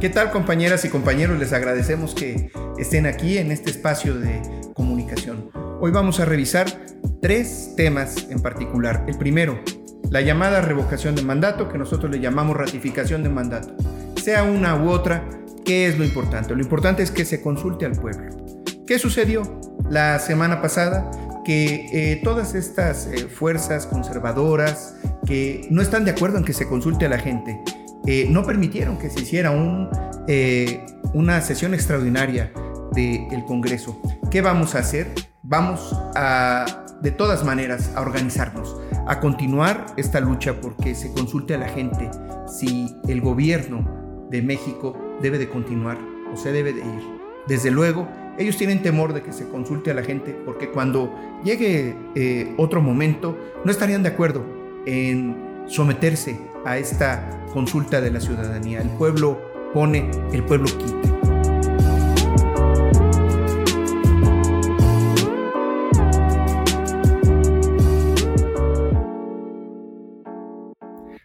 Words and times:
¿Qué 0.00 0.08
tal 0.08 0.30
compañeras 0.30 0.84
y 0.84 0.90
compañeros? 0.90 1.40
Les 1.40 1.52
agradecemos 1.52 2.14
que 2.14 2.52
estén 2.78 3.04
aquí 3.04 3.36
en 3.36 3.50
este 3.50 3.72
espacio 3.72 4.14
de 4.14 4.40
comunicación. 4.72 5.50
Hoy 5.80 5.90
vamos 5.90 6.20
a 6.20 6.24
revisar 6.24 6.66
tres 7.20 7.74
temas 7.76 8.28
en 8.30 8.40
particular. 8.40 9.04
El 9.08 9.18
primero, 9.18 9.58
la 10.08 10.20
llamada 10.20 10.60
revocación 10.60 11.16
de 11.16 11.22
mandato, 11.22 11.68
que 11.68 11.78
nosotros 11.78 12.12
le 12.12 12.20
llamamos 12.20 12.56
ratificación 12.56 13.24
de 13.24 13.30
mandato. 13.30 13.74
Sea 14.22 14.44
una 14.44 14.76
u 14.76 14.88
otra, 14.88 15.28
¿qué 15.64 15.88
es 15.88 15.98
lo 15.98 16.04
importante? 16.04 16.54
Lo 16.54 16.62
importante 16.62 17.02
es 17.02 17.10
que 17.10 17.24
se 17.24 17.42
consulte 17.42 17.84
al 17.84 17.96
pueblo. 17.96 18.36
¿Qué 18.86 19.00
sucedió 19.00 19.42
la 19.90 20.20
semana 20.20 20.62
pasada? 20.62 21.10
Que 21.44 21.86
eh, 21.92 22.20
todas 22.22 22.54
estas 22.54 23.08
eh, 23.08 23.26
fuerzas 23.26 23.84
conservadoras 23.84 24.94
que 25.26 25.66
no 25.70 25.82
están 25.82 26.04
de 26.04 26.12
acuerdo 26.12 26.38
en 26.38 26.44
que 26.44 26.52
se 26.52 26.68
consulte 26.68 27.06
a 27.06 27.08
la 27.08 27.18
gente, 27.18 27.60
eh, 28.10 28.26
no 28.30 28.42
permitieron 28.42 28.96
que 28.96 29.10
se 29.10 29.20
hiciera 29.20 29.50
un, 29.50 29.90
una 31.12 31.42
sesión 31.42 31.74
extraordinaria 31.74 32.50
del 32.94 33.44
Congreso. 33.46 34.00
¿Qué 34.30 34.40
vamos 34.40 34.74
a 34.74 34.78
hacer? 34.78 35.12
Vamos 35.42 35.94
a, 36.16 36.86
de 37.02 37.10
todas 37.10 37.44
maneras, 37.44 37.92
a 37.94 38.00
organizarnos, 38.00 38.80
a 39.06 39.20
continuar 39.20 39.84
esta 39.98 40.20
lucha 40.20 40.58
porque 40.58 40.94
se 40.94 41.12
consulte 41.12 41.54
a 41.54 41.58
la 41.58 41.68
gente 41.68 42.10
si 42.46 42.96
el 43.08 43.20
gobierno 43.20 44.26
de 44.30 44.40
México 44.40 44.96
debe 45.20 45.36
de 45.36 45.50
continuar 45.50 45.98
o 46.32 46.36
se 46.38 46.50
debe 46.50 46.72
de 46.72 46.80
ir. 46.80 47.02
Desde 47.46 47.70
luego, 47.70 48.08
ellos 48.38 48.56
tienen 48.56 48.80
temor 48.80 49.12
de 49.12 49.22
que 49.22 49.34
se 49.34 49.46
consulte 49.50 49.90
a 49.90 49.94
la 49.94 50.02
gente 50.02 50.32
porque 50.46 50.70
cuando 50.70 51.14
llegue 51.44 51.94
eh, 52.14 52.54
otro 52.56 52.80
momento 52.80 53.36
no 53.66 53.70
estarían 53.70 54.02
de 54.02 54.08
acuerdo 54.08 54.46
en 54.86 55.47
someterse 55.68 56.38
a 56.64 56.78
esta 56.78 57.46
consulta 57.52 58.00
de 58.00 58.10
la 58.10 58.20
ciudadanía. 58.20 58.80
El 58.80 58.90
pueblo 58.90 59.40
pone, 59.72 60.10
el 60.32 60.44
pueblo 60.44 60.66
quita. 60.66 60.98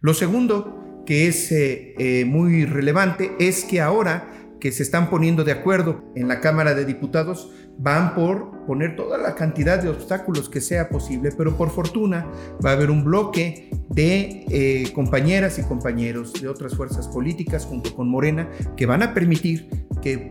Lo 0.00 0.14
segundo 0.14 1.02
que 1.04 1.26
es 1.26 1.50
eh, 1.50 1.94
eh, 1.98 2.24
muy 2.24 2.64
relevante 2.64 3.32
es 3.40 3.64
que 3.64 3.80
ahora 3.80 4.35
que 4.60 4.72
se 4.72 4.82
están 4.82 5.10
poniendo 5.10 5.44
de 5.44 5.52
acuerdo 5.52 6.02
en 6.14 6.28
la 6.28 6.40
Cámara 6.40 6.74
de 6.74 6.84
Diputados 6.84 7.50
van 7.78 8.14
por 8.14 8.64
poner 8.66 8.96
toda 8.96 9.18
la 9.18 9.34
cantidad 9.34 9.80
de 9.82 9.88
obstáculos 9.88 10.48
que 10.48 10.60
sea 10.60 10.88
posible, 10.88 11.30
pero 11.36 11.56
por 11.56 11.70
fortuna 11.70 12.26
va 12.64 12.70
a 12.70 12.72
haber 12.72 12.90
un 12.90 13.04
bloque 13.04 13.70
de 13.90 14.44
eh, 14.50 14.92
compañeras 14.94 15.58
y 15.58 15.62
compañeros 15.62 16.32
de 16.40 16.48
otras 16.48 16.74
fuerzas 16.74 17.06
políticas 17.08 17.64
junto 17.64 17.94
con 17.94 18.08
Morena 18.08 18.48
que 18.76 18.86
van 18.86 19.02
a 19.02 19.14
permitir 19.14 19.68
que 20.02 20.28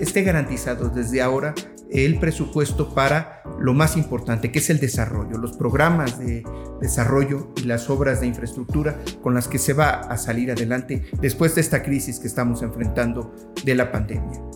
esté 0.00 0.22
garantizado 0.22 0.88
desde 0.88 1.22
ahora 1.22 1.54
el 1.90 2.18
presupuesto 2.18 2.94
para 2.94 3.37
lo 3.60 3.74
más 3.74 3.96
importante, 3.96 4.52
que 4.52 4.58
es 4.58 4.70
el 4.70 4.78
desarrollo, 4.78 5.38
los 5.38 5.52
programas 5.52 6.18
de 6.18 6.44
desarrollo 6.80 7.48
y 7.56 7.62
las 7.62 7.90
obras 7.90 8.20
de 8.20 8.26
infraestructura 8.26 8.98
con 9.22 9.34
las 9.34 9.48
que 9.48 9.58
se 9.58 9.72
va 9.72 10.00
a 10.00 10.16
salir 10.16 10.50
adelante 10.50 11.04
después 11.20 11.54
de 11.54 11.60
esta 11.60 11.82
crisis 11.82 12.20
que 12.20 12.28
estamos 12.28 12.62
enfrentando 12.62 13.34
de 13.64 13.74
la 13.74 13.90
pandemia. 13.90 14.47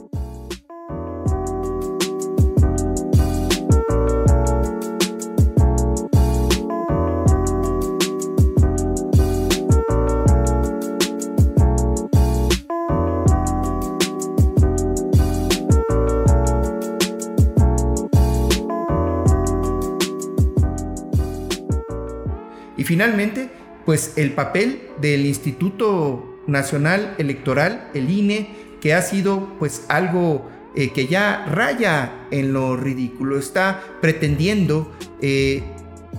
Y 22.82 22.84
finalmente, 22.84 23.48
pues 23.86 24.14
el 24.16 24.32
papel 24.32 24.88
del 25.00 25.24
Instituto 25.24 26.40
Nacional 26.48 27.14
Electoral, 27.16 27.88
el 27.94 28.10
INE, 28.10 28.48
que 28.80 28.92
ha 28.92 29.02
sido 29.02 29.56
pues 29.60 29.86
algo 29.88 30.50
eh, 30.74 30.90
que 30.90 31.06
ya 31.06 31.46
raya 31.46 32.26
en 32.32 32.52
lo 32.52 32.76
ridículo, 32.76 33.38
está 33.38 33.80
pretendiendo 34.00 34.90
eh, 35.20 35.62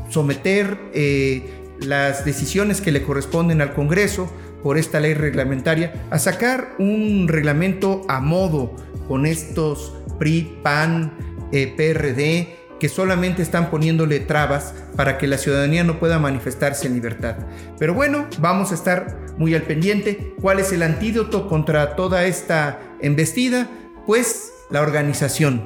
someter 0.07 0.78
eh, 0.94 1.50
las 1.81 2.24
decisiones 2.24 2.80
que 2.80 2.94
le 2.94 3.03
corresponden 3.03 3.59
al 3.59 3.74
Congreso 3.74 4.31
por 4.63 4.78
esta 4.78 5.01
ley 5.01 5.16
reglamentaria 5.16 6.06
a 6.12 6.18
sacar 6.18 6.75
un 6.80 7.28
reglamento 7.28 8.06
a 8.07 8.22
modo 8.22 8.74
con 9.09 9.25
estos 9.25 9.97
PRI, 10.18 10.59
PAN, 10.63 11.12
PRD, 11.51 12.62
que 12.83 12.89
solamente 12.89 13.41
están 13.41 13.69
poniéndole 13.69 14.19
trabas 14.19 14.73
para 14.97 15.17
que 15.17 15.25
la 15.25 15.38
ciudadanía 15.38 15.85
no 15.85 15.99
pueda 15.99 16.19
manifestarse 16.19 16.85
en 16.85 16.95
libertad. 16.95 17.38
Pero 17.79 17.94
bueno, 17.94 18.27
vamos 18.39 18.71
a 18.71 18.75
estar 18.75 19.19
muy 19.38 19.55
al 19.55 19.61
pendiente. 19.61 20.33
¿Cuál 20.41 20.59
es 20.59 20.73
el 20.73 20.83
antídoto 20.83 21.47
contra 21.47 21.95
toda 21.95 22.25
esta 22.25 22.81
embestida? 22.99 23.69
Pues 24.05 24.51
la 24.69 24.81
organización, 24.81 25.63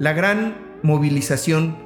la 0.00 0.14
gran 0.14 0.80
movilización 0.82 1.78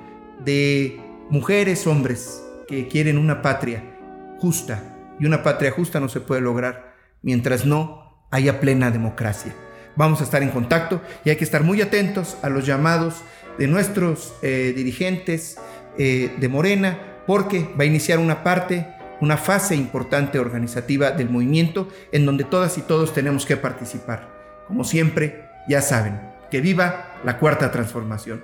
de 0.43 0.99
mujeres, 1.29 1.87
hombres 1.87 2.43
que 2.67 2.89
quieren 2.89 3.19
una 3.19 3.43
patria 3.43 3.95
justa. 4.39 4.83
Y 5.21 5.27
una 5.27 5.43
patria 5.43 5.71
justa 5.71 6.01
no 6.01 6.09
se 6.09 6.23
puede 6.23 6.41
lograr 6.41 6.95
mientras 7.21 7.67
no 7.67 8.25
haya 8.31 8.59
plena 8.59 8.91
democracia. 8.91 9.55
Vamos 10.01 10.23
a 10.23 10.25
estar 10.25 10.43
en 10.43 10.49
contacto 10.49 11.03
y 11.27 11.29
hay 11.29 11.37
que 11.37 11.45
estar 11.45 11.63
muy 11.63 11.83
atentos 11.83 12.39
a 12.41 12.49
los 12.49 12.65
llamados 12.65 13.17
de 13.59 13.67
nuestros 13.67 14.33
eh, 14.41 14.73
dirigentes 14.75 15.59
eh, 15.99 16.35
de 16.39 16.49
Morena, 16.49 16.99
porque 17.27 17.69
va 17.79 17.83
a 17.83 17.85
iniciar 17.85 18.19
una 18.19 18.43
parte, 18.43 18.87
una 19.21 19.37
fase 19.37 19.77
importante 19.77 20.39
organizativa 20.39 21.11
del 21.11 21.29
movimiento 21.29 21.87
en 22.13 22.25
donde 22.25 22.45
todas 22.45 22.79
y 22.79 22.81
todos 22.81 23.13
tenemos 23.13 23.45
que 23.45 23.59
participar. 23.59 24.31
Como 24.67 24.85
siempre, 24.85 25.45
ya 25.69 25.83
saben, 25.83 26.19
que 26.51 26.63
viva 26.63 27.17
la 27.23 27.39
cuarta 27.39 27.71
transformación. 27.71 28.43